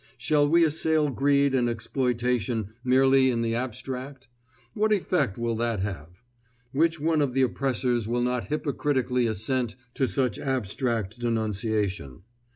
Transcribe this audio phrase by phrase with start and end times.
[0.17, 4.29] Shall we assail greed and exploitation merely in the abstract?
[4.73, 6.23] What effect will that have?
[6.71, 12.23] Which one of the oppressors will not hypocritically assent to such abstract denunciation?